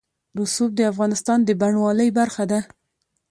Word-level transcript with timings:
رسوب 0.37 0.71
د 0.75 0.79
افغانستان 0.91 1.39
د 1.43 1.49
بڼوالۍ 1.61 2.09
برخه 2.19 2.43
ده. 2.51 2.59